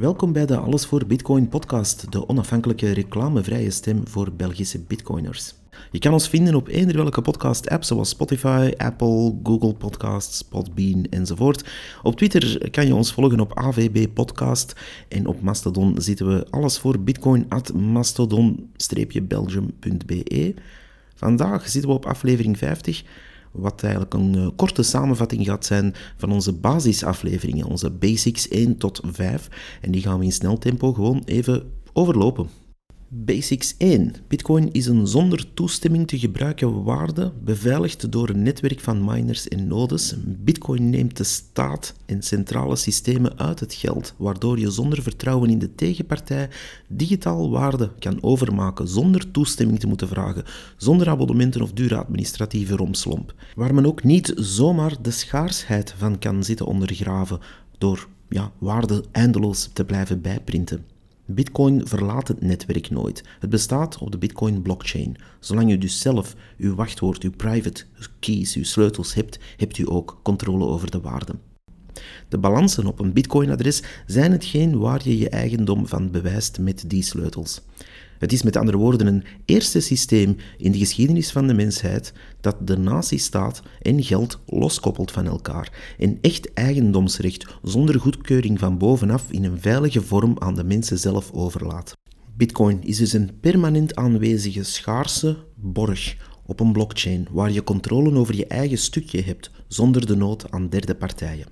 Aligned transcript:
Welkom 0.00 0.32
bij 0.32 0.46
de 0.46 0.56
Alles 0.56 0.86
voor 0.86 1.06
Bitcoin 1.06 1.48
podcast, 1.48 2.12
de 2.12 2.28
onafhankelijke 2.28 2.92
reclamevrije 2.92 3.70
stem 3.70 4.08
voor 4.08 4.32
Belgische 4.32 4.80
bitcoiners. 4.80 5.54
Je 5.90 5.98
kan 5.98 6.12
ons 6.12 6.28
vinden 6.28 6.54
op 6.54 6.68
eender 6.68 6.96
welke 6.96 7.22
podcast-app 7.22 7.84
zoals 7.84 8.08
Spotify, 8.08 8.72
Apple, 8.76 9.38
Google 9.42 9.74
Podcasts, 9.74 10.42
Podbean 10.42 11.06
enzovoort. 11.10 11.68
Op 12.02 12.16
Twitter 12.16 12.70
kan 12.70 12.86
je 12.86 12.94
ons 12.94 13.12
volgen 13.12 13.40
op 13.40 13.58
AVB 13.58 14.06
Podcast 14.14 14.72
en 15.08 15.26
op 15.26 15.40
Mastodon 15.40 16.00
zitten 16.00 16.28
we 16.28 16.46
alles 16.50 16.78
voor 16.78 17.00
Bitcoin 17.00 17.46
at 17.48 17.72
mastodon-belgium.be. 17.72 20.54
Vandaag 21.14 21.68
zitten 21.68 21.90
we 21.90 21.96
op 21.96 22.06
aflevering 22.06 22.58
50 22.58 23.04
wat 23.52 23.82
eigenlijk 23.82 24.14
een 24.14 24.36
uh, 24.36 24.48
korte 24.56 24.82
samenvatting 24.82 25.46
gaat 25.46 25.64
zijn 25.66 25.94
van 26.16 26.32
onze 26.32 26.52
basisafleveringen, 26.52 27.66
onze 27.66 27.90
basics 27.90 28.48
1 28.48 28.76
tot 28.76 29.00
5. 29.04 29.48
En 29.80 29.90
die 29.90 30.02
gaan 30.02 30.18
we 30.18 30.24
in 30.24 30.32
snel 30.32 30.58
tempo 30.58 30.92
gewoon 30.92 31.22
even 31.24 31.72
overlopen. 31.92 32.48
Basics 33.10 33.74
1. 33.78 34.14
Bitcoin 34.26 34.72
is 34.72 34.86
een 34.86 35.06
zonder 35.06 35.54
toestemming 35.54 36.08
te 36.08 36.18
gebruiken 36.18 36.82
waarde, 36.84 37.32
beveiligd 37.44 38.12
door 38.12 38.28
een 38.28 38.42
netwerk 38.42 38.80
van 38.80 39.04
miners 39.04 39.48
en 39.48 39.66
nodes. 39.66 40.14
Bitcoin 40.24 40.90
neemt 40.90 41.16
de 41.16 41.24
staat 41.24 41.94
en 42.06 42.22
centrale 42.22 42.76
systemen 42.76 43.38
uit 43.38 43.60
het 43.60 43.74
geld, 43.74 44.14
waardoor 44.16 44.58
je 44.58 44.70
zonder 44.70 45.02
vertrouwen 45.02 45.50
in 45.50 45.58
de 45.58 45.74
tegenpartij 45.74 46.48
digitaal 46.88 47.50
waarde 47.50 47.90
kan 47.98 48.22
overmaken 48.22 48.88
zonder 48.88 49.30
toestemming 49.30 49.80
te 49.80 49.86
moeten 49.86 50.08
vragen, 50.08 50.44
zonder 50.76 51.08
abonnementen 51.08 51.62
of 51.62 51.72
dure 51.72 51.96
administratieve 51.96 52.76
romslomp. 52.76 53.34
Waar 53.54 53.74
men 53.74 53.86
ook 53.86 54.04
niet 54.04 54.32
zomaar 54.36 55.02
de 55.02 55.10
schaarsheid 55.10 55.94
van 55.98 56.18
kan 56.18 56.44
zitten 56.44 56.66
ondergraven 56.66 57.40
door 57.78 58.08
ja, 58.28 58.52
waarde 58.58 59.04
eindeloos 59.12 59.70
te 59.72 59.84
blijven 59.84 60.20
bijprinten. 60.20 60.97
Bitcoin 61.30 61.86
verlaat 61.86 62.28
het 62.28 62.40
netwerk 62.40 62.90
nooit. 62.90 63.22
Het 63.38 63.50
bestaat 63.50 63.98
op 63.98 64.10
de 64.10 64.18
Bitcoin 64.18 64.62
blockchain. 64.62 65.16
Zolang 65.40 65.70
u 65.70 65.78
dus 65.78 66.00
zelf 66.00 66.34
uw 66.58 66.74
wachtwoord, 66.74 67.22
uw 67.22 67.30
private 67.30 67.84
keys, 68.18 68.54
uw 68.54 68.64
sleutels 68.64 69.14
hebt, 69.14 69.38
hebt 69.56 69.78
u 69.78 69.90
ook 69.90 70.20
controle 70.22 70.64
over 70.64 70.90
de 70.90 71.00
waarde. 71.00 71.34
De 72.28 72.38
balansen 72.38 72.86
op 72.86 72.98
een 72.98 73.12
Bitcoin-adres 73.12 73.82
zijn 74.06 74.32
hetgeen 74.32 74.78
waar 74.78 75.00
je 75.04 75.18
je 75.18 75.28
eigendom 75.28 75.86
van 75.86 76.10
bewijst 76.10 76.58
met 76.58 76.84
die 76.86 77.02
sleutels. 77.02 77.60
Het 78.18 78.32
is 78.32 78.42
met 78.42 78.56
andere 78.56 78.76
woorden 78.76 79.06
een 79.06 79.24
eerste 79.44 79.80
systeem 79.80 80.36
in 80.56 80.72
de 80.72 80.78
geschiedenis 80.78 81.30
van 81.30 81.46
de 81.46 81.54
mensheid 81.54 82.12
dat 82.40 82.56
de 82.66 82.78
nazistaat 82.78 83.62
en 83.82 84.02
geld 84.02 84.38
loskoppelt 84.46 85.10
van 85.10 85.26
elkaar 85.26 85.94
en 85.98 86.18
echt 86.20 86.52
eigendomsrecht 86.54 87.46
zonder 87.62 88.00
goedkeuring 88.00 88.58
van 88.58 88.78
bovenaf 88.78 89.30
in 89.30 89.44
een 89.44 89.60
veilige 89.60 90.02
vorm 90.02 90.36
aan 90.38 90.54
de 90.54 90.64
mensen 90.64 90.98
zelf 90.98 91.32
overlaat. 91.32 91.96
Bitcoin 92.36 92.84
is 92.84 92.96
dus 92.96 93.12
een 93.12 93.30
permanent 93.40 93.96
aanwezige 93.96 94.62
schaarse 94.62 95.36
borg 95.54 96.16
op 96.46 96.60
een 96.60 96.72
blockchain 96.72 97.26
waar 97.30 97.52
je 97.52 97.64
controle 97.64 98.18
over 98.18 98.36
je 98.36 98.46
eigen 98.46 98.78
stukje 98.78 99.22
hebt 99.22 99.50
zonder 99.68 100.06
de 100.06 100.16
nood 100.16 100.50
aan 100.50 100.68
derde 100.68 100.94
partijen. 100.94 101.46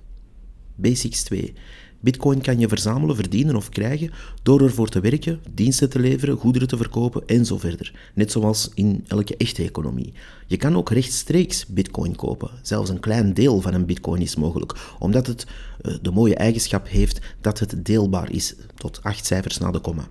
Basics 0.75 1.23
2. 1.23 1.53
Bitcoin 1.99 2.41
kan 2.41 2.59
je 2.59 2.67
verzamelen, 2.67 3.15
verdienen 3.15 3.55
of 3.55 3.69
krijgen 3.69 4.11
door 4.43 4.61
ervoor 4.61 4.89
te 4.89 4.99
werken, 4.99 5.39
diensten 5.53 5.89
te 5.89 5.99
leveren, 5.99 6.37
goederen 6.37 6.67
te 6.67 6.77
verkopen 6.77 7.23
en 7.25 7.45
zo 7.45 7.57
verder. 7.57 7.93
Net 8.13 8.31
zoals 8.31 8.71
in 8.73 9.03
elke 9.07 9.37
echte 9.37 9.63
economie. 9.63 10.13
Je 10.47 10.57
kan 10.57 10.75
ook 10.75 10.89
rechtstreeks 10.89 11.65
Bitcoin 11.65 12.15
kopen. 12.15 12.49
Zelfs 12.61 12.89
een 12.89 12.99
klein 12.99 13.33
deel 13.33 13.61
van 13.61 13.73
een 13.73 13.85
Bitcoin 13.85 14.21
is 14.21 14.35
mogelijk, 14.35 14.75
omdat 14.99 15.27
het 15.27 15.45
eh, 15.81 15.93
de 16.01 16.11
mooie 16.11 16.35
eigenschap 16.35 16.87
heeft 16.87 17.19
dat 17.41 17.59
het 17.59 17.85
deelbaar 17.85 18.31
is 18.31 18.55
tot 18.75 18.99
acht 19.03 19.25
cijfers 19.25 19.57
na 19.57 19.71
de 19.71 19.79
komma. 19.79 20.07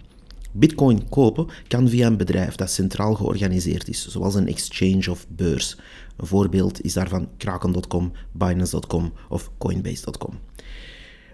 Bitcoin 0.53 1.08
kopen 1.08 1.47
kan 1.68 1.88
via 1.88 2.06
een 2.06 2.16
bedrijf 2.16 2.54
dat 2.54 2.70
centraal 2.70 3.14
georganiseerd 3.14 3.88
is, 3.88 4.08
zoals 4.08 4.34
een 4.34 4.48
exchange 4.48 5.10
of 5.10 5.26
beurs. 5.28 5.76
Een 6.16 6.26
voorbeeld 6.26 6.80
is 6.84 6.92
daarvan 6.92 7.28
Kraken.com, 7.36 8.12
Binance.com 8.32 9.12
of 9.28 9.50
Coinbase.com. 9.58 10.38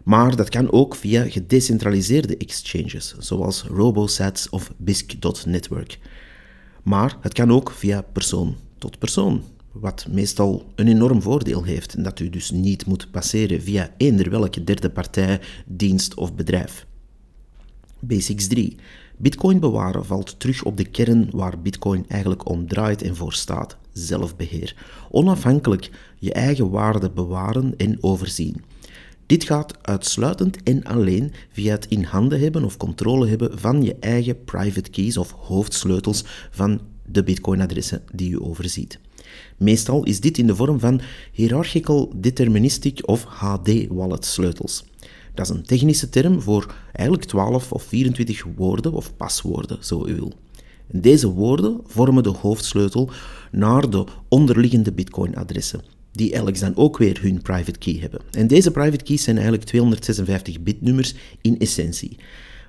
Maar 0.04 0.36
dat 0.36 0.48
kan 0.48 0.72
ook 0.72 0.94
via 0.94 1.24
gedecentraliseerde 1.28 2.36
exchanges, 2.36 3.14
zoals 3.18 3.62
RoboSats 3.62 4.48
of 4.48 4.72
BISC.network. 4.76 5.98
Maar 6.82 7.16
het 7.20 7.32
kan 7.32 7.52
ook 7.52 7.70
via 7.70 8.02
persoon 8.02 8.56
tot 8.78 8.98
persoon, 8.98 9.42
wat 9.72 10.06
meestal 10.10 10.72
een 10.74 10.88
enorm 10.88 11.22
voordeel 11.22 11.62
heeft 11.62 11.94
en 11.94 12.02
dat 12.02 12.20
u 12.20 12.30
dus 12.30 12.50
niet 12.50 12.86
moet 12.86 13.10
passeren 13.10 13.62
via 13.62 13.94
eender 13.96 14.30
welke 14.30 14.64
derde 14.64 14.90
partij, 14.90 15.40
dienst 15.66 16.14
of 16.14 16.34
bedrijf. 16.34 16.86
Basics 17.98 18.46
3. 18.46 18.76
Bitcoin 19.16 19.60
bewaren 19.60 20.04
valt 20.04 20.40
terug 20.40 20.64
op 20.64 20.76
de 20.76 20.84
kern 20.84 21.28
waar 21.30 21.60
Bitcoin 21.60 22.04
eigenlijk 22.08 22.48
om 22.48 22.66
draait 22.66 23.02
en 23.02 23.16
voor 23.16 23.32
staat: 23.32 23.76
zelfbeheer. 23.92 24.76
Onafhankelijk 25.10 25.90
je 26.19 26.32
eigen 26.32 26.70
waarde 26.70 27.10
bewaren 27.10 27.74
en 27.76 28.02
overzien. 28.02 28.62
Dit 29.32 29.44
gaat 29.44 29.75
uitsluitend 29.82 30.62
en 30.62 30.82
alleen 30.84 31.32
via 31.53 31.72
het 31.72 31.87
in 31.88 32.03
handen 32.03 32.41
hebben 32.41 32.65
of 32.65 32.76
controle 32.76 33.28
hebben 33.28 33.59
van 33.59 33.82
je 33.82 33.97
eigen 34.00 34.44
private 34.44 34.91
keys 34.91 35.16
of 35.16 35.31
hoofdsleutels 35.31 36.25
van 36.50 36.81
de 37.06 37.22
Bitcoin-adressen 37.22 38.03
die 38.12 38.31
u 38.31 38.43
overziet. 38.43 38.98
Meestal 39.56 40.04
is 40.04 40.20
dit 40.20 40.38
in 40.38 40.47
de 40.47 40.56
vorm 40.56 40.78
van 40.78 41.00
Hierarchical 41.32 42.12
Deterministic 42.16 43.09
of 43.09 43.25
HD-wallet 43.25 44.25
sleutels. 44.25 44.84
Dat 45.34 45.50
is 45.50 45.56
een 45.56 45.62
technische 45.62 46.09
term 46.09 46.41
voor 46.41 46.75
eigenlijk 46.93 47.28
12 47.28 47.72
of 47.72 47.82
24 47.82 48.44
woorden 48.56 48.93
of 48.93 49.16
paswoorden, 49.16 49.84
zo 49.84 50.06
u 50.06 50.14
wil. 50.14 50.32
deze 50.91 51.28
woorden 51.28 51.81
vormen 51.87 52.22
de 52.22 52.28
hoofdsleutel 52.28 53.10
naar 53.50 53.91
de 53.91 54.04
onderliggende 54.28 54.93
Bitcoin-adressen 54.93 56.01
die 56.12 56.26
eigenlijk 56.26 56.60
dan 56.60 56.76
ook 56.76 56.98
weer 56.98 57.18
hun 57.22 57.42
private 57.42 57.78
key 57.78 57.96
hebben. 58.00 58.20
En 58.30 58.46
deze 58.46 58.70
private 58.70 59.04
keys 59.04 59.22
zijn 59.22 59.36
eigenlijk 59.36 59.66
256 59.66 60.60
bitnummers 60.60 61.14
in 61.40 61.58
essentie. 61.58 62.16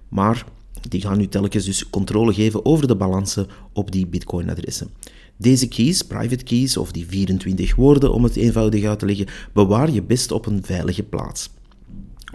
Maar 0.09 0.45
die 0.89 1.01
gaan 1.01 1.17
nu 1.17 1.27
telkens 1.27 1.65
dus 1.65 1.89
controle 1.89 2.33
geven 2.33 2.65
over 2.65 2.87
de 2.87 2.95
balansen 2.95 3.47
op 3.73 3.91
die 3.91 4.07
bitcoin-adressen. 4.07 4.89
Deze 5.37 5.67
keys, 5.67 6.01
private 6.01 6.43
keys 6.43 6.77
of 6.77 6.91
die 6.91 7.07
24 7.07 7.75
woorden 7.75 8.13
om 8.13 8.23
het 8.23 8.35
eenvoudig 8.35 8.83
uit 8.83 8.99
te 8.99 9.05
leggen, 9.05 9.27
bewaar 9.53 9.91
je 9.91 10.03
best 10.03 10.31
op 10.31 10.45
een 10.45 10.63
veilige 10.63 11.03
plaats. 11.03 11.49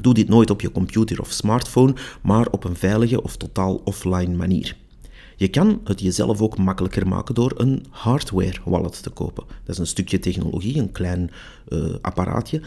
Doe 0.01 0.15
dit 0.15 0.29
nooit 0.29 0.51
op 0.51 0.61
je 0.61 0.73
computer 0.73 1.21
of 1.21 1.31
smartphone, 1.33 1.95
maar 2.23 2.47
op 2.51 2.65
een 2.65 2.77
veilige 2.77 3.23
of 3.23 3.37
totaal 3.37 3.81
offline 3.85 4.37
manier. 4.37 4.77
Je 5.39 5.49
kan 5.49 5.81
het 5.85 6.01
jezelf 6.01 6.41
ook 6.41 6.59
makkelijker 6.59 7.09
maken 7.09 7.35
door 7.35 7.53
een 7.57 7.85
hardware 7.91 8.61
wallet 8.65 9.03
te 9.03 9.11
kopen. 9.11 9.45
Dat 9.65 9.75
is 9.75 9.79
een 9.79 9.87
stukje 9.87 10.19
technologie, 10.19 10.79
een 10.79 10.93
klein 10.93 11.31
uh, 11.69 11.95
apparaatje. 12.01 12.61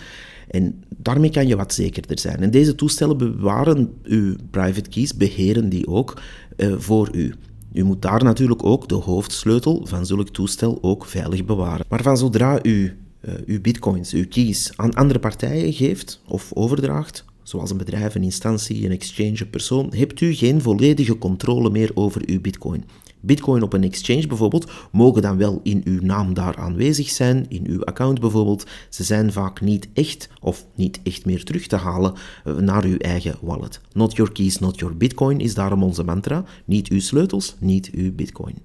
En 0.47 0.83
daarmee 0.97 1.29
kan 1.29 1.47
je 1.47 1.55
wat 1.55 1.73
zekerder 1.73 2.19
zijn. 2.19 2.37
En 2.37 2.51
deze 2.51 2.75
toestellen 2.75 3.17
bewaren 3.17 3.93
uw 4.03 4.35
private 4.51 4.89
keys, 4.89 5.15
beheren 5.15 5.69
die 5.69 5.87
ook 5.87 6.21
uh, 6.57 6.73
voor 6.77 7.09
u. 7.15 7.33
U 7.73 7.83
moet 7.83 8.01
daar 8.01 8.23
natuurlijk 8.23 8.65
ook 8.65 8.89
de 8.89 8.95
hoofdsleutel 8.95 9.85
van 9.85 10.05
zulk 10.05 10.29
toestel 10.29 10.77
ook 10.81 11.05
veilig 11.05 11.45
bewaren. 11.45 11.85
Maar 11.89 12.03
van 12.03 12.17
zodra 12.17 12.59
u 12.63 12.97
uh, 13.21 13.33
uw 13.45 13.61
bitcoins, 13.61 14.13
uw 14.13 14.27
keys 14.27 14.71
aan 14.75 14.93
andere 14.93 15.19
partijen 15.19 15.73
geeft 15.73 16.21
of 16.27 16.53
overdraagt, 16.53 17.25
zoals 17.51 17.71
een 17.71 17.77
bedrijf, 17.77 18.15
een 18.15 18.23
instantie, 18.23 18.85
een 18.85 18.91
exchange, 18.91 19.41
een 19.41 19.49
persoon, 19.49 19.93
hebt 19.95 20.21
u 20.21 20.33
geen 20.33 20.61
volledige 20.61 21.17
controle 21.17 21.69
meer 21.69 21.91
over 21.93 22.21
uw 22.25 22.41
bitcoin. 22.41 22.83
Bitcoin 23.19 23.61
op 23.61 23.73
een 23.73 23.83
exchange 23.83 24.27
bijvoorbeeld 24.27 24.71
mogen 24.91 25.21
dan 25.21 25.37
wel 25.37 25.59
in 25.63 25.81
uw 25.83 26.01
naam 26.01 26.33
daar 26.33 26.55
aanwezig 26.55 27.09
zijn, 27.09 27.45
in 27.49 27.67
uw 27.67 27.83
account 27.83 28.19
bijvoorbeeld. 28.19 28.65
Ze 28.89 29.03
zijn 29.03 29.31
vaak 29.31 29.61
niet 29.61 29.87
echt 29.93 30.29
of 30.41 30.65
niet 30.75 30.99
echt 31.03 31.25
meer 31.25 31.43
terug 31.43 31.67
te 31.67 31.75
halen 31.75 32.13
eh, 32.43 32.55
naar 32.55 32.83
uw 32.83 32.97
eigen 32.97 33.37
wallet. 33.41 33.81
Not 33.93 34.15
your 34.15 34.31
keys, 34.31 34.59
not 34.59 34.79
your 34.79 34.97
bitcoin 34.97 35.39
is 35.39 35.53
daarom 35.53 35.83
onze 35.83 36.03
mantra. 36.03 36.43
Niet 36.65 36.87
uw 36.89 36.99
sleutels, 36.99 37.55
niet 37.59 37.89
uw 37.93 38.15
bitcoin. 38.15 38.55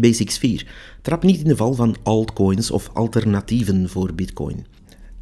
Basics 0.00 0.38
4. 0.38 0.66
Trap 1.02 1.22
niet 1.22 1.40
in 1.40 1.48
de 1.48 1.56
val 1.56 1.74
van 1.74 1.96
altcoins 2.02 2.70
of 2.70 2.90
alternatieven 2.92 3.88
voor 3.88 4.14
bitcoin. 4.14 4.66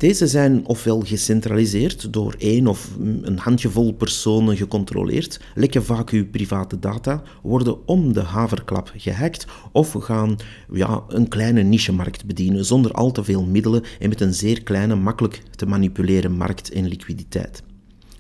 Deze 0.05 0.27
zijn 0.27 0.67
ofwel 0.67 1.01
gecentraliseerd 1.01 2.13
door 2.13 2.35
één 2.39 2.67
of 2.67 2.91
een 3.23 3.39
handjevol 3.39 3.93
personen 3.93 4.57
gecontroleerd, 4.57 5.41
lekken 5.55 5.85
vaak 5.85 6.11
uw 6.11 6.31
private 6.31 6.79
data, 6.79 7.23
worden 7.43 7.87
om 7.87 8.13
de 8.13 8.21
haverklap 8.21 8.93
gehackt 8.97 9.47
of 9.73 9.93
gaan 9.93 10.37
ja, 10.73 11.03
een 11.09 11.29
kleine 11.29 11.63
nichemarkt 11.63 12.25
bedienen 12.25 12.65
zonder 12.65 12.93
al 12.93 13.13
te 13.13 13.25
veel 13.25 13.45
middelen 13.45 13.83
en 13.99 14.09
met 14.09 14.21
een 14.21 14.35
zeer 14.35 14.63
kleine, 14.63 14.95
makkelijk 14.95 15.43
te 15.51 15.67
manipuleren 15.67 16.33
markt 16.33 16.71
en 16.71 16.89
liquiditeit. 16.89 17.63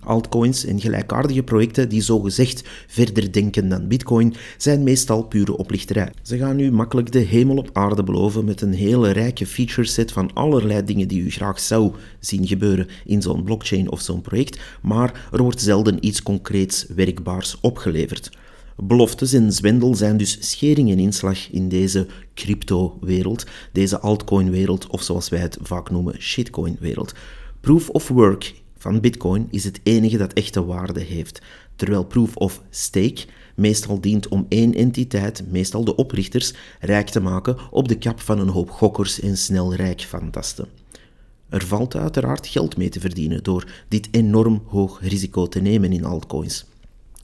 Altcoins 0.05 0.65
en 0.65 0.81
gelijkaardige 0.81 1.43
projecten 1.43 1.89
die 1.89 2.01
zogezegd 2.01 2.63
verder 2.87 3.33
denken 3.33 3.69
dan 3.69 3.89
Bitcoin 3.89 4.35
zijn 4.57 4.83
meestal 4.83 5.23
pure 5.23 5.57
oplichterij. 5.57 6.13
Ze 6.23 6.39
gaan 6.39 6.59
u 6.59 6.71
makkelijk 6.71 7.13
de 7.13 7.19
hemel 7.19 7.57
op 7.57 7.71
aarde 7.73 8.03
beloven 8.03 8.45
met 8.45 8.61
een 8.61 8.75
hele 8.75 9.11
rijke 9.11 9.47
feature 9.47 9.87
set 9.87 10.13
van 10.13 10.33
allerlei 10.33 10.85
dingen 10.85 11.09
die 11.09 11.23
u 11.23 11.31
graag 11.31 11.61
zou 11.61 11.93
zien 12.21 12.47
gebeuren 12.47 12.89
in 13.05 13.23
zo'n 13.23 13.43
blockchain 13.43 13.91
of 13.91 14.01
zo'n 14.01 14.21
project, 14.21 14.61
maar 14.83 15.29
er 15.33 15.43
wordt 15.43 15.61
zelden 15.61 16.07
iets 16.07 16.23
concreets 16.23 16.87
werkbaars 16.95 17.61
opgeleverd. 17.61 18.31
Beloftes 18.77 19.33
en 19.33 19.53
zwendel 19.53 19.95
zijn 19.95 20.17
dus 20.17 20.51
schering 20.51 20.91
en 20.91 20.99
inslag 20.99 21.51
in 21.51 21.69
deze 21.69 22.07
crypto-wereld, 22.35 23.47
deze 23.73 24.01
altcoin-wereld 24.01 24.87
of 24.87 25.03
zoals 25.03 25.29
wij 25.29 25.41
het 25.41 25.59
vaak 25.63 25.91
noemen, 25.91 26.21
shitcoin-wereld. 26.21 27.15
Proof 27.61 27.89
of 27.89 28.09
work 28.09 28.55
van 28.85 29.01
Bitcoin 29.01 29.49
is 29.51 29.65
het 29.65 29.81
enige 29.83 30.17
dat 30.17 30.33
echte 30.33 30.65
waarde 30.65 31.01
heeft, 31.01 31.43
terwijl 31.77 32.05
Proof 32.05 32.37
of 32.37 32.63
Stake 32.71 33.25
meestal 33.55 34.01
dient 34.01 34.29
om 34.29 34.47
één 34.49 34.75
entiteit, 34.75 35.51
meestal 35.51 35.85
de 35.85 35.95
oprichters, 35.95 36.53
rijk 36.81 37.09
te 37.09 37.21
maken 37.21 37.57
op 37.71 37.89
de 37.89 37.99
kap 37.99 38.21
van 38.21 38.39
een 38.39 38.49
hoop 38.49 38.71
gokkers 38.71 39.21
en 39.21 39.37
snel 39.37 39.75
rijk 39.75 40.01
fantasten. 40.01 40.69
Er 41.49 41.65
valt 41.65 41.97
uiteraard 41.97 42.47
geld 42.47 42.77
mee 42.77 42.89
te 42.89 43.01
verdienen 43.01 43.43
door 43.43 43.85
dit 43.89 44.09
enorm 44.11 44.63
hoog 44.67 45.01
risico 45.01 45.47
te 45.47 45.61
nemen 45.61 45.93
in 45.93 46.05
altcoins. 46.05 46.67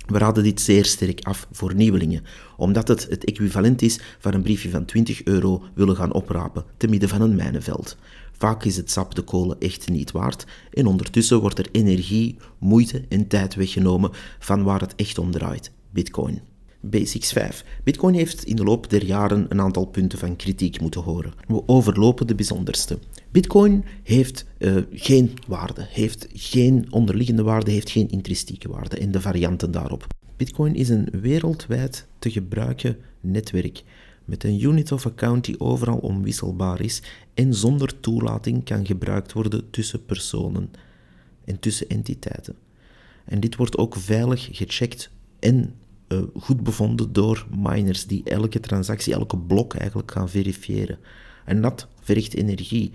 We 0.07 0.19
raden 0.19 0.43
dit 0.43 0.61
zeer 0.61 0.85
sterk 0.85 1.21
af 1.23 1.49
voor 1.53 1.75
nieuwelingen, 1.75 2.25
omdat 2.57 2.89
het 2.89 3.07
het 3.09 3.25
equivalent 3.25 3.83
is 3.83 4.01
van 4.19 4.35
een 4.35 4.43
briefje 4.43 4.71
van 4.71 4.85
20 4.85 5.25
euro 5.25 5.63
willen 5.75 5.97
gaan 5.97 6.13
oprapen 6.13 6.65
te 6.77 6.89
midden 6.89 7.09
van 7.09 7.21
een 7.21 7.37
mijnenveld. 7.37 7.97
Vaak 8.41 8.65
is 8.65 8.77
het 8.77 8.91
sap 8.91 9.15
de 9.15 9.23
kolen 9.23 9.61
echt 9.61 9.89
niet 9.89 10.11
waard 10.11 10.45
en 10.73 10.87
ondertussen 10.87 11.41
wordt 11.41 11.59
er 11.59 11.69
energie, 11.73 12.37
moeite 12.59 13.05
en 13.09 13.27
tijd 13.27 13.55
weggenomen 13.55 14.11
van 14.39 14.63
waar 14.63 14.81
het 14.81 14.95
echt 14.95 15.19
om 15.19 15.31
draait, 15.31 15.73
Bitcoin. 15.91 16.41
Basics 16.81 17.33
5. 17.33 17.65
Bitcoin 17.85 18.15
heeft 18.15 18.45
in 18.45 18.57
de 18.57 18.65
loop 18.65 18.91
der 18.91 19.05
jaren 19.05 19.47
een 19.49 19.61
aantal 19.61 19.85
punten 19.85 20.19
van 20.19 20.37
kritiek 20.37 20.81
moeten 20.81 21.01
horen. 21.01 21.33
We 21.47 21.63
overlopen 21.67 22.27
de 22.27 22.35
bijzonderste. 22.35 22.99
Bitcoin 23.31 23.85
heeft 24.03 24.47
uh, 24.59 24.77
geen 24.93 25.39
waarde, 25.47 25.87
heeft 25.89 26.27
geen 26.33 26.87
onderliggende 26.91 27.43
waarde, 27.43 27.71
heeft 27.71 27.91
geen 27.91 28.09
intrinsieke 28.09 28.69
waarde 28.69 28.97
en 28.99 29.11
de 29.11 29.21
varianten 29.21 29.71
daarop. 29.71 30.07
Bitcoin 30.37 30.75
is 30.75 30.89
een 30.89 31.09
wereldwijd 31.21 32.07
te 32.19 32.31
gebruiken 32.31 32.97
netwerk 33.21 33.83
met 34.31 34.45
een 34.45 34.63
unit 34.63 34.93
of 34.93 35.07
account 35.07 35.45
die 35.45 35.61
overal 35.61 35.99
onwisselbaar 35.99 36.81
is 36.81 37.03
en 37.35 37.55
zonder 37.55 38.01
toelating 38.01 38.65
kan 38.65 38.87
gebruikt 38.87 39.33
worden 39.33 39.71
tussen 39.71 40.05
personen 40.05 40.71
en 41.45 41.59
tussen 41.59 41.89
entiteiten. 41.89 42.55
En 43.25 43.41
dit 43.41 43.57
wordt 43.57 43.79
ook 43.79 43.97
veilig 43.97 44.49
gecheckt 44.53 45.11
en 45.39 45.75
uh, 46.09 46.23
goed 46.37 46.63
bevonden 46.63 47.13
door 47.13 47.47
miners 47.57 48.07
die 48.07 48.23
elke 48.25 48.61
transactie, 48.61 49.13
elke 49.13 49.39
blok 49.39 49.75
eigenlijk 49.75 50.11
gaan 50.11 50.29
verifiëren. 50.29 50.99
En 51.45 51.63
dat 51.63 51.87
vergt 52.01 52.35
energie. 52.35 52.93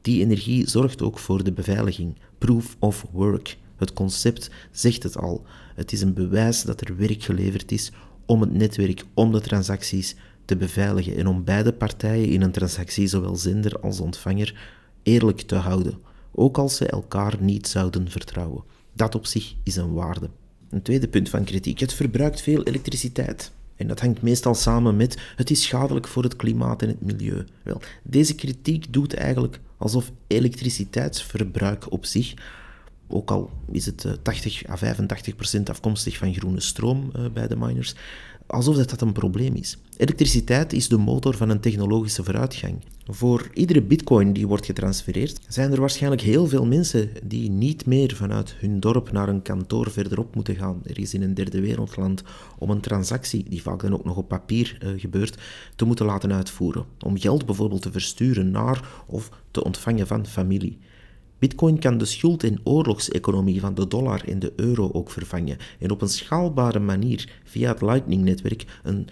Die 0.00 0.20
energie 0.22 0.68
zorgt 0.68 1.02
ook 1.02 1.18
voor 1.18 1.44
de 1.44 1.52
beveiliging. 1.52 2.16
Proof 2.38 2.76
of 2.78 3.06
work. 3.12 3.56
Het 3.76 3.92
concept 3.92 4.50
zegt 4.70 5.02
het 5.02 5.16
al. 5.16 5.44
Het 5.74 5.92
is 5.92 6.00
een 6.00 6.14
bewijs 6.14 6.62
dat 6.62 6.80
er 6.80 6.96
werk 6.96 7.22
geleverd 7.22 7.72
is 7.72 7.92
om 8.26 8.40
het 8.40 8.52
netwerk, 8.52 9.04
om 9.14 9.32
de 9.32 9.40
transacties 9.40 10.16
te 10.46 10.56
beveiligen 10.56 11.16
en 11.16 11.26
om 11.26 11.44
beide 11.44 11.72
partijen 11.72 12.28
in 12.28 12.42
een 12.42 12.50
transactie, 12.50 13.06
zowel 13.06 13.36
zender 13.36 13.80
als 13.80 14.00
ontvanger, 14.00 14.54
eerlijk 15.02 15.40
te 15.40 15.54
houden, 15.54 15.98
ook 16.32 16.58
als 16.58 16.76
ze 16.76 16.86
elkaar 16.86 17.36
niet 17.40 17.68
zouden 17.68 18.10
vertrouwen. 18.10 18.64
Dat 18.92 19.14
op 19.14 19.26
zich 19.26 19.54
is 19.62 19.76
een 19.76 19.92
waarde. 19.92 20.30
Een 20.70 20.82
tweede 20.82 21.08
punt 21.08 21.28
van 21.28 21.44
kritiek: 21.44 21.78
het 21.78 21.92
verbruikt 21.92 22.40
veel 22.40 22.62
elektriciteit. 22.62 23.52
En 23.76 23.86
dat 23.86 24.00
hangt 24.00 24.22
meestal 24.22 24.54
samen 24.54 24.96
met 24.96 25.18
het 25.36 25.50
is 25.50 25.62
schadelijk 25.62 26.08
voor 26.08 26.22
het 26.22 26.36
klimaat 26.36 26.82
en 26.82 26.88
het 26.88 27.00
milieu. 27.00 27.44
Wel, 27.62 27.80
deze 28.02 28.34
kritiek 28.34 28.92
doet 28.92 29.14
eigenlijk 29.14 29.60
alsof 29.76 30.12
elektriciteitsverbruik 30.26 31.92
op 31.92 32.04
zich, 32.04 32.34
ook 33.08 33.30
al 33.30 33.50
is 33.70 33.86
het 33.86 34.18
80 34.22 34.62
eh, 34.62 34.72
à 34.72 34.76
85 34.76 35.36
procent 35.36 35.70
afkomstig 35.70 36.16
van 36.16 36.34
groene 36.34 36.60
stroom 36.60 37.10
eh, 37.12 37.24
bij 37.32 37.48
de 37.48 37.56
miners, 37.56 37.94
alsof 38.46 38.76
dat, 38.76 38.90
dat 38.90 39.00
een 39.00 39.12
probleem 39.12 39.54
is. 39.54 39.78
Elektriciteit 39.96 40.72
is 40.72 40.88
de 40.88 40.96
motor 40.96 41.36
van 41.36 41.48
een 41.48 41.60
technologische 41.60 42.24
vooruitgang. 42.24 42.74
Voor 43.08 43.50
iedere 43.54 43.82
bitcoin 43.82 44.32
die 44.32 44.46
wordt 44.46 44.66
getransfereerd, 44.66 45.40
zijn 45.48 45.72
er 45.72 45.80
waarschijnlijk 45.80 46.22
heel 46.22 46.46
veel 46.46 46.66
mensen 46.66 47.10
die 47.24 47.50
niet 47.50 47.86
meer 47.86 48.16
vanuit 48.16 48.54
hun 48.58 48.80
dorp 48.80 49.12
naar 49.12 49.28
een 49.28 49.42
kantoor 49.42 49.90
verderop 49.90 50.34
moeten 50.34 50.56
gaan. 50.56 50.80
Er 50.84 50.98
is 50.98 51.14
in 51.14 51.22
een 51.22 51.34
derde 51.34 51.60
wereldland 51.60 52.22
om 52.58 52.70
een 52.70 52.80
transactie, 52.80 53.44
die 53.48 53.62
vaak 53.62 53.82
dan 53.82 53.94
ook 53.94 54.04
nog 54.04 54.16
op 54.16 54.28
papier 54.28 54.78
uh, 54.82 55.00
gebeurt, 55.00 55.38
te 55.76 55.84
moeten 55.84 56.06
laten 56.06 56.32
uitvoeren. 56.32 56.84
Om 57.00 57.18
geld 57.18 57.46
bijvoorbeeld 57.46 57.82
te 57.82 57.92
versturen 57.92 58.50
naar 58.50 58.88
of 59.06 59.30
te 59.50 59.64
ontvangen 59.64 60.06
van 60.06 60.26
familie. 60.26 60.78
Bitcoin 61.46 61.78
kan 61.78 61.98
de 61.98 62.04
schuld- 62.04 62.44
en 62.44 62.60
oorlogseconomie 62.62 63.60
van 63.60 63.74
de 63.74 63.88
dollar 63.88 64.24
en 64.28 64.38
de 64.38 64.52
euro 64.56 64.90
ook 64.92 65.10
vervangen 65.10 65.56
en 65.78 65.90
op 65.90 66.02
een 66.02 66.08
schaalbare 66.08 66.78
manier 66.78 67.40
via 67.44 67.68
het 67.72 67.82
Lightning-netwerk 67.82 68.64
een 68.82 69.08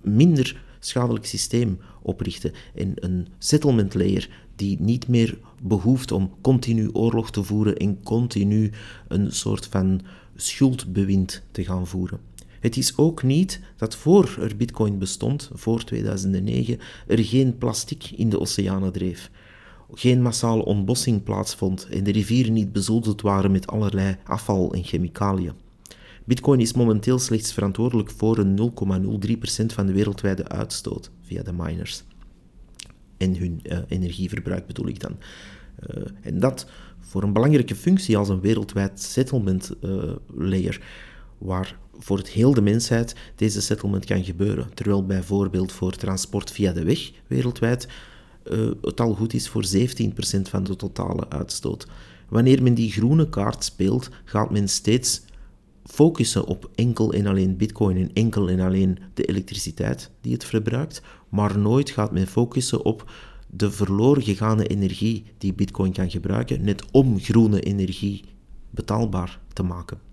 minder 0.00 0.62
schadelijk 0.78 1.26
systeem 1.26 1.78
oprichten 2.02 2.52
en 2.74 2.92
een 2.94 3.26
settlement 3.38 3.94
layer 3.94 4.28
die 4.56 4.80
niet 4.80 5.08
meer 5.08 5.38
behoeft 5.62 6.12
om 6.12 6.32
continu 6.40 6.90
oorlog 6.92 7.30
te 7.30 7.42
voeren 7.42 7.76
en 7.76 8.02
continu 8.02 8.70
een 9.08 9.32
soort 9.32 9.66
van 9.66 10.00
schuldbewind 10.36 11.42
te 11.50 11.64
gaan 11.64 11.86
voeren. 11.86 12.20
Het 12.60 12.76
is 12.76 12.96
ook 12.96 13.22
niet 13.22 13.60
dat 13.76 13.96
voor 13.96 14.36
er 14.40 14.56
bitcoin 14.56 14.98
bestond, 14.98 15.50
voor 15.52 15.84
2009, 15.84 16.78
er 17.06 17.24
geen 17.24 17.58
plastic 17.58 18.10
in 18.10 18.28
de 18.28 18.40
oceanen 18.40 18.92
dreef 18.92 19.30
geen 19.94 20.22
massale 20.22 20.64
ontbossing 20.64 21.22
plaatsvond 21.22 21.88
en 21.90 22.04
de 22.04 22.12
rivieren 22.12 22.52
niet 22.52 22.72
bezoedeld 22.72 23.20
waren 23.20 23.50
met 23.50 23.66
allerlei 23.66 24.16
afval 24.24 24.72
en 24.72 24.84
chemicaliën. 24.84 25.52
Bitcoin 26.24 26.60
is 26.60 26.72
momenteel 26.72 27.18
slechts 27.18 27.52
verantwoordelijk 27.52 28.10
voor 28.10 28.38
een 28.38 28.72
0,03% 29.60 29.66
van 29.66 29.86
de 29.86 29.92
wereldwijde 29.92 30.48
uitstoot 30.48 31.10
via 31.22 31.42
de 31.42 31.52
miners. 31.52 32.04
En 33.16 33.36
hun 33.36 33.60
uh, 33.62 33.78
energieverbruik 33.88 34.66
bedoel 34.66 34.88
ik 34.88 35.00
dan. 35.00 35.16
Uh, 35.88 36.04
en 36.20 36.40
dat 36.40 36.66
voor 37.00 37.22
een 37.22 37.32
belangrijke 37.32 37.74
functie 37.74 38.16
als 38.16 38.28
een 38.28 38.40
wereldwijd 38.40 39.00
settlement 39.00 39.72
uh, 39.80 40.12
layer, 40.34 40.80
waar 41.38 41.78
voor 41.98 42.16
het 42.16 42.28
heel 42.28 42.54
de 42.54 42.62
mensheid 42.62 43.14
deze 43.36 43.60
settlement 43.60 44.04
kan 44.04 44.24
gebeuren. 44.24 44.74
Terwijl 44.74 45.06
bijvoorbeeld 45.06 45.72
voor 45.72 45.92
transport 45.92 46.50
via 46.50 46.72
de 46.72 46.84
weg 46.84 47.10
wereldwijd 47.26 47.88
uh, 48.44 48.70
het 48.82 49.00
al 49.00 49.14
goed 49.14 49.34
is 49.34 49.48
voor 49.48 49.64
17% 49.76 49.78
van 50.42 50.64
de 50.64 50.76
totale 50.76 51.28
uitstoot. 51.28 51.86
Wanneer 52.28 52.62
men 52.62 52.74
die 52.74 52.92
groene 52.92 53.28
kaart 53.28 53.64
speelt, 53.64 54.08
gaat 54.24 54.50
men 54.50 54.68
steeds 54.68 55.22
focussen 55.84 56.44
op 56.44 56.70
enkel 56.74 57.12
en 57.12 57.26
alleen 57.26 57.56
bitcoin 57.56 57.96
en 57.96 58.10
enkel 58.12 58.50
en 58.50 58.60
alleen 58.60 58.98
de 59.14 59.24
elektriciteit 59.24 60.10
die 60.20 60.32
het 60.32 60.44
verbruikt, 60.44 61.02
maar 61.28 61.58
nooit 61.58 61.90
gaat 61.90 62.12
men 62.12 62.26
focussen 62.26 62.84
op 62.84 63.10
de 63.46 63.70
verloren 63.70 64.22
gegaane 64.22 64.66
energie 64.66 65.24
die 65.38 65.54
bitcoin 65.54 65.92
kan 65.92 66.10
gebruiken, 66.10 66.64
net 66.64 66.84
om 66.90 67.20
groene 67.20 67.60
energie 67.60 68.24
betaalbaar 68.70 69.40
te 69.52 69.62
maken. 69.62 70.09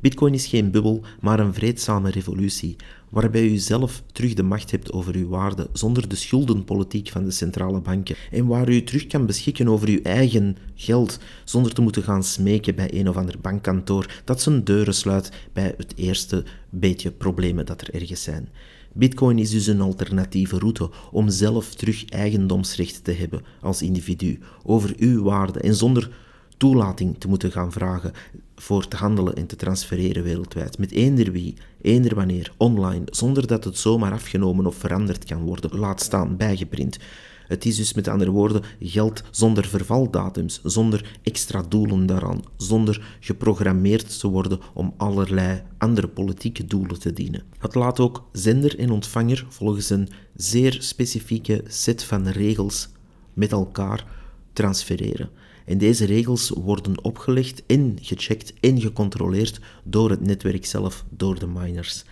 Bitcoin 0.00 0.34
is 0.34 0.46
geen 0.46 0.70
bubbel, 0.70 1.02
maar 1.20 1.40
een 1.40 1.54
vreedzame 1.54 2.10
revolutie, 2.10 2.76
waarbij 3.08 3.48
u 3.48 3.56
zelf 3.56 4.02
terug 4.12 4.34
de 4.34 4.42
macht 4.42 4.70
hebt 4.70 4.92
over 4.92 5.14
uw 5.14 5.28
waarde, 5.28 5.68
zonder 5.72 6.08
de 6.08 6.16
schuldenpolitiek 6.16 7.08
van 7.08 7.24
de 7.24 7.30
centrale 7.30 7.80
banken, 7.80 8.16
en 8.30 8.46
waar 8.46 8.68
u 8.68 8.82
terug 8.82 9.06
kan 9.06 9.26
beschikken 9.26 9.68
over 9.68 9.88
uw 9.88 10.02
eigen 10.02 10.56
geld, 10.74 11.18
zonder 11.44 11.74
te 11.74 11.80
moeten 11.80 12.02
gaan 12.02 12.24
smeken 12.24 12.74
bij 12.74 12.94
een 12.94 13.08
of 13.08 13.16
ander 13.16 13.40
bankkantoor 13.40 14.22
dat 14.24 14.42
zijn 14.42 14.64
deuren 14.64 14.94
sluit 14.94 15.32
bij 15.52 15.74
het 15.76 15.92
eerste 15.96 16.44
beetje 16.70 17.10
problemen 17.10 17.66
dat 17.66 17.80
er 17.80 17.94
ergens 17.94 18.22
zijn. 18.22 18.48
Bitcoin 18.92 19.38
is 19.38 19.50
dus 19.50 19.66
een 19.66 19.80
alternatieve 19.80 20.58
route 20.58 20.90
om 21.10 21.30
zelf 21.30 21.74
terug 21.74 22.04
eigendomsrecht 22.04 23.04
te 23.04 23.12
hebben 23.12 23.42
als 23.60 23.82
individu 23.82 24.38
over 24.62 24.94
uw 24.96 25.22
waarde 25.22 25.60
en 25.60 25.74
zonder 25.74 26.10
toelating 26.58 27.18
te 27.18 27.28
moeten 27.28 27.52
gaan 27.52 27.72
vragen 27.72 28.12
voor 28.56 28.88
te 28.88 28.96
handelen 28.96 29.36
en 29.36 29.46
te 29.46 29.56
transfereren 29.56 30.22
wereldwijd. 30.22 30.78
Met 30.78 30.92
eender 30.92 31.32
wie, 31.32 31.56
eender 31.82 32.14
wanneer, 32.14 32.52
online, 32.56 33.04
zonder 33.10 33.46
dat 33.46 33.64
het 33.64 33.78
zomaar 33.78 34.12
afgenomen 34.12 34.66
of 34.66 34.76
veranderd 34.76 35.24
kan 35.24 35.42
worden, 35.42 35.78
laat 35.78 36.00
staan 36.02 36.36
bijgeprint. 36.36 36.98
Het 37.46 37.64
is 37.64 37.76
dus 37.76 37.92
met 37.92 38.08
andere 38.08 38.30
woorden 38.30 38.62
geld 38.80 39.22
zonder 39.30 39.66
vervaldatums, 39.66 40.60
zonder 40.62 41.18
extra 41.22 41.62
doelen 41.68 42.06
daaraan, 42.06 42.42
zonder 42.56 43.16
geprogrammeerd 43.20 44.20
te 44.20 44.28
worden 44.28 44.60
om 44.74 44.94
allerlei 44.96 45.62
andere 45.78 46.08
politieke 46.08 46.64
doelen 46.64 46.98
te 46.98 47.12
dienen. 47.12 47.42
Het 47.58 47.74
laat 47.74 48.00
ook 48.00 48.28
zender 48.32 48.78
en 48.78 48.90
ontvanger 48.90 49.46
volgens 49.48 49.90
een 49.90 50.08
zeer 50.36 50.76
specifieke 50.80 51.64
set 51.66 52.02
van 52.02 52.28
regels 52.28 52.88
met 53.34 53.52
elkaar 53.52 54.06
transfereren. 54.52 55.30
En 55.68 55.78
deze 55.78 56.04
regels 56.04 56.48
worden 56.48 57.04
opgelegd 57.04 57.62
en 57.66 57.98
gecheckt 58.00 58.52
en 58.60 58.80
gecontroleerd 58.80 59.60
door 59.84 60.10
het 60.10 60.20
netwerk 60.20 60.66
zelf, 60.66 61.04
door 61.10 61.38
de 61.38 61.46
miners. 61.46 62.04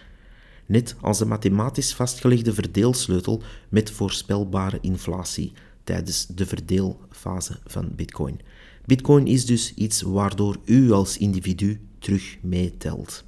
Net 0.66 0.96
als 1.00 1.18
de 1.18 1.26
mathematisch 1.26 1.94
vastgelegde 1.94 2.54
verdeelsleutel 2.54 3.42
met 3.68 3.90
voorspelbare 3.90 4.78
inflatie 4.80 5.52
tijdens 5.84 6.26
de 6.26 6.46
verdeelfase 6.46 7.58
van 7.66 7.92
Bitcoin. 7.94 8.40
Bitcoin 8.86 9.26
is 9.26 9.46
dus 9.46 9.74
iets 9.74 10.02
waardoor 10.02 10.56
u 10.64 10.92
als 10.92 11.18
individu 11.18 11.80
terug 11.98 12.36
meetelt. 12.42 13.24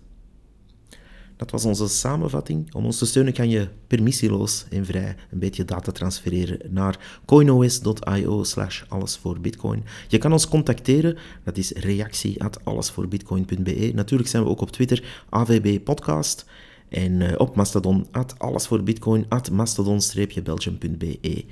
Dat 1.38 1.50
was 1.50 1.64
onze 1.64 1.88
samenvatting. 1.88 2.74
Om 2.74 2.84
ons 2.84 2.98
te 2.98 3.06
steunen 3.06 3.32
kan 3.32 3.48
je 3.48 3.68
permissieloos 3.86 4.66
en 4.70 4.84
vrij 4.84 5.16
een 5.30 5.38
beetje 5.38 5.64
data 5.64 5.92
transfereren 5.92 6.58
naar 6.70 7.20
coinos.io 7.26 8.42
slash 8.44 8.82
allesvoorbitcoin. 8.88 9.84
Je 10.08 10.18
kan 10.18 10.32
ons 10.32 10.48
contacteren, 10.48 11.16
dat 11.44 11.56
is 11.56 11.70
reactie 11.70 12.42
at 12.42 12.64
allesvoorbitcoin.be. 12.64 13.90
Natuurlijk 13.94 14.28
zijn 14.28 14.42
we 14.42 14.48
ook 14.48 14.60
op 14.60 14.70
Twitter, 14.70 15.24
AVB 15.28 15.84
Podcast. 15.84 16.44
En 16.88 17.22
eh, 17.22 17.34
op 17.40 17.56
Mastodon, 17.56 18.06
at 18.10 18.38
allesvoorbitcoin, 18.38 19.26
at 19.28 19.50
mastodon-belgium.be. 19.50 21.44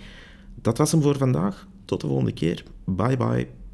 Dat 0.62 0.78
was 0.78 0.92
hem 0.92 1.02
voor 1.02 1.16
vandaag. 1.16 1.68
Tot 1.84 2.00
de 2.00 2.06
volgende 2.06 2.32
keer. 2.32 2.62
Bye 2.84 3.16
bye. 3.16 3.65